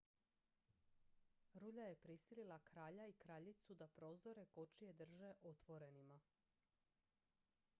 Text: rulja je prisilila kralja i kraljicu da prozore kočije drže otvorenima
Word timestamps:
rulja 1.63 1.83
je 1.87 1.95
prisilila 2.05 2.57
kralja 2.69 3.05
i 3.07 3.13
kraljicu 3.23 3.75
da 3.83 3.87
prozore 3.87 4.45
kočije 4.45 4.93
drže 4.93 5.33
otvorenima 5.43 6.19